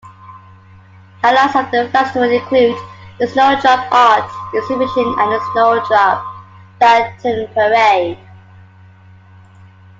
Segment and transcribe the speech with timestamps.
[1.23, 2.75] Highlights of the festival include
[3.19, 6.25] the Snowdrop Art Exhibition and the Snowdrop
[6.81, 8.17] Lantern Parade.